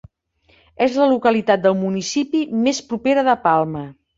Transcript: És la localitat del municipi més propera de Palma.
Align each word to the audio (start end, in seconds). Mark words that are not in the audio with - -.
És 0.85 0.95
la 1.01 1.09
localitat 1.11 1.63
del 1.67 1.77
municipi 1.83 2.43
més 2.65 2.83
propera 2.95 3.29
de 3.29 3.37
Palma. 3.49 3.89